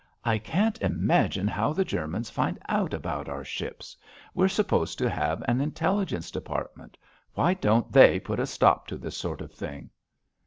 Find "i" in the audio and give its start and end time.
0.25-0.39